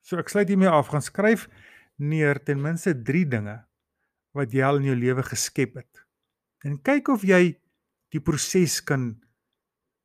So 0.05 0.19
ek 0.21 0.29
sluit 0.31 0.51
hiermee 0.51 0.71
af 0.71 0.91
gaan 0.91 1.03
skryf 1.03 1.47
neer 1.97 2.39
ten 2.43 2.61
minste 2.61 2.93
3 2.93 3.25
dinge 3.31 3.57
wat 4.37 4.53
jy 4.53 4.63
al 4.63 4.81
in 4.81 4.91
jou 4.91 4.97
lewe 4.97 5.23
geskep 5.25 5.79
het. 5.79 6.03
En 6.63 6.77
kyk 6.83 7.09
of 7.09 7.25
jy 7.25 7.57
die 8.13 8.21
proses 8.23 8.79
kan 8.85 9.15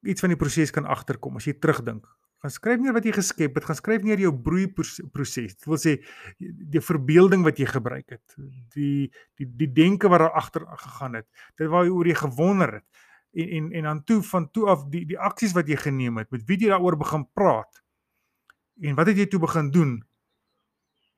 iets 0.07 0.25
van 0.25 0.33
die 0.33 0.40
proses 0.40 0.73
kan 0.75 0.88
agterkom 0.88 1.37
as 1.38 1.47
jy 1.47 1.54
terugdink 1.59 2.07
gaan 2.43 2.51
skryf 2.51 2.81
neer 2.83 2.95
wat 2.97 3.05
jy 3.07 3.13
geskep 3.15 3.55
het, 3.55 3.67
gaan 3.69 3.79
skryf 3.79 4.03
neer 4.03 4.19
jou 4.19 4.33
broei 4.35 4.67
proses. 4.75 5.55
Dit 5.55 5.69
wil 5.71 5.79
sê 5.79 5.95
die 6.39 6.83
verbeelding 6.83 7.45
wat 7.47 7.61
jy 7.63 7.69
gebruik 7.71 8.17
het, 8.17 8.37
die 8.75 9.13
die 9.39 9.47
die 9.47 9.71
denke 9.71 10.11
wat 10.11 10.25
daar 10.25 10.35
agter 10.41 10.67
gegaan 10.67 11.21
het, 11.21 11.29
dit 11.61 11.71
waar 11.71 11.87
jy 11.87 11.95
oor 11.95 12.11
jy 12.11 12.19
gewonder 12.19 12.79
het 12.81 12.87
en 13.33 13.49
en 13.49 13.73
en 13.73 13.83
dan 13.83 14.05
toe 14.05 14.23
van 14.23 14.51
toe 14.51 14.67
af 14.69 14.85
die 14.91 15.05
die 15.07 15.19
aksies 15.19 15.55
wat 15.57 15.69
jy 15.69 15.77
geneem 15.77 16.19
het, 16.19 16.31
met 16.31 16.45
wie 16.47 16.59
jy 16.59 16.73
daaroor 16.75 16.99
begin 17.01 17.29
praat. 17.33 17.83
En 18.83 18.95
wat 18.99 19.07
het 19.07 19.17
jy 19.17 19.27
toe 19.27 19.41
begin 19.41 19.71
doen 19.71 19.99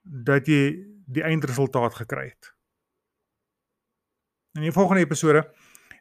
dat 0.03 0.47
jy 0.47 0.77
die 1.07 1.25
eindresultaat 1.25 1.95
gekry 1.95 2.29
het? 2.29 2.53
In 4.55 4.69
die 4.69 4.73
volgende 4.73 5.03
episode 5.03 5.49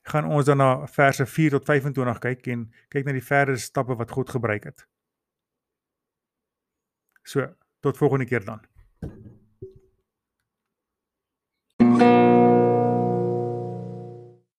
gaan 0.03 0.27
ons 0.27 0.45
dan 0.45 0.59
na 0.59 0.87
verse 0.87 1.25
4 1.25 1.55
tot 1.57 1.65
25 1.65 2.19
kyk 2.19 2.47
en 2.47 2.65
kyk 2.89 3.05
na 3.05 3.15
die 3.15 3.23
verdere 3.23 3.57
stappe 3.57 3.95
wat 3.95 4.11
God 4.11 4.29
gebruik 4.29 4.67
het. 4.69 4.87
So, 7.23 7.55
tot 7.79 7.97
volgende 7.97 8.25
keer 8.25 8.45
dan. 8.45 8.61